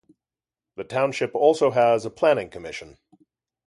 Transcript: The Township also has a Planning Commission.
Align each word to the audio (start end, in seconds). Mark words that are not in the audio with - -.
The 0.77 0.83
Township 0.83 1.35
also 1.35 1.69
has 1.69 2.05
a 2.05 2.09
Planning 2.09 2.49
Commission. 2.49 2.97